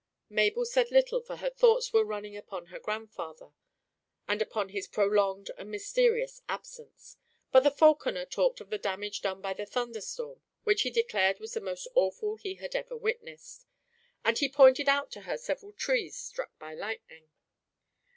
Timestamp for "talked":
8.25-8.59